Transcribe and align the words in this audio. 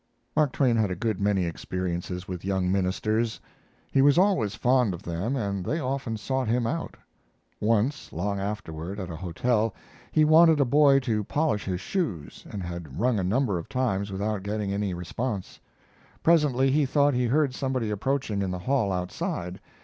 Mark 0.35 0.51
Twain 0.51 0.77
had 0.77 0.89
a 0.89 0.95
good 0.95 1.21
many 1.21 1.45
experiences 1.45 2.27
with 2.27 2.43
young 2.43 2.71
ministers. 2.71 3.39
He 3.91 4.01
was 4.01 4.17
always 4.17 4.55
fond 4.55 4.95
of 4.95 5.03
them, 5.03 5.35
and 5.35 5.63
they 5.63 5.79
often 5.79 6.17
sought 6.17 6.47
him 6.47 6.65
out. 6.65 6.97
Once, 7.59 8.11
long 8.11 8.39
afterward, 8.39 8.99
at 8.99 9.11
a 9.11 9.15
hotel, 9.15 9.75
he 10.11 10.25
wanted 10.25 10.59
a 10.59 10.65
boy 10.65 10.97
to 11.01 11.23
polish 11.23 11.65
his 11.65 11.81
shoes, 11.81 12.47
and 12.49 12.63
had 12.63 12.99
rung 12.99 13.19
a 13.19 13.23
number 13.23 13.59
of 13.59 13.69
times 13.69 14.11
without 14.11 14.41
getting 14.41 14.73
any 14.73 14.95
response. 14.95 15.59
Presently, 16.23 16.71
he 16.71 16.83
thought 16.87 17.13
he 17.13 17.27
heard 17.27 17.53
somebody 17.53 17.91
approaching 17.91 18.41
in 18.41 18.49
the 18.49 18.57
hall 18.57 18.91
outside. 18.91 19.59